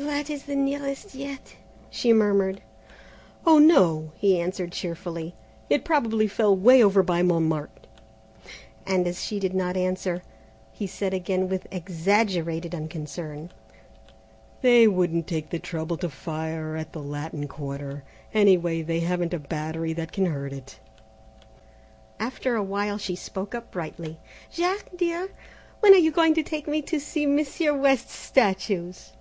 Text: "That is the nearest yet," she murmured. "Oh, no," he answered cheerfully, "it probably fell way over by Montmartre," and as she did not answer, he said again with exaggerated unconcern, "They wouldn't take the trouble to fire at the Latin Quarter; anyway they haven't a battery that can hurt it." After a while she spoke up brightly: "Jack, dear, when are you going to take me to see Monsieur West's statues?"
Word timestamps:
"That 0.00 0.30
is 0.30 0.44
the 0.44 0.54
nearest 0.54 1.16
yet," 1.16 1.56
she 1.90 2.12
murmured. 2.12 2.62
"Oh, 3.44 3.58
no," 3.58 4.12
he 4.14 4.40
answered 4.40 4.70
cheerfully, 4.70 5.34
"it 5.68 5.84
probably 5.84 6.28
fell 6.28 6.54
way 6.56 6.84
over 6.84 7.02
by 7.02 7.22
Montmartre," 7.24 7.80
and 8.86 9.08
as 9.08 9.20
she 9.20 9.40
did 9.40 9.54
not 9.54 9.76
answer, 9.76 10.22
he 10.72 10.86
said 10.86 11.12
again 11.12 11.48
with 11.48 11.66
exaggerated 11.72 12.76
unconcern, 12.76 13.50
"They 14.62 14.86
wouldn't 14.86 15.26
take 15.26 15.50
the 15.50 15.58
trouble 15.58 15.96
to 15.96 16.08
fire 16.08 16.76
at 16.76 16.92
the 16.92 17.02
Latin 17.02 17.48
Quarter; 17.48 18.04
anyway 18.32 18.82
they 18.82 19.00
haven't 19.00 19.34
a 19.34 19.40
battery 19.40 19.94
that 19.94 20.12
can 20.12 20.26
hurt 20.26 20.52
it." 20.52 20.78
After 22.20 22.54
a 22.54 22.62
while 22.62 22.98
she 22.98 23.16
spoke 23.16 23.52
up 23.52 23.72
brightly: 23.72 24.20
"Jack, 24.52 24.90
dear, 24.96 25.28
when 25.80 25.92
are 25.92 25.96
you 25.96 26.12
going 26.12 26.34
to 26.34 26.44
take 26.44 26.68
me 26.68 26.82
to 26.82 27.00
see 27.00 27.26
Monsieur 27.26 27.76
West's 27.76 28.14
statues?" 28.14 29.12